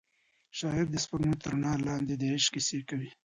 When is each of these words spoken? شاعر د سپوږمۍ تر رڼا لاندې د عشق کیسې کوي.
شاعر 0.57 0.85
د 0.91 0.95
سپوږمۍ 1.03 1.35
تر 1.43 1.49
رڼا 1.53 1.73
لاندې 1.87 2.13
د 2.17 2.23
عشق 2.33 2.51
کیسې 2.53 2.79
کوي. 2.89 3.09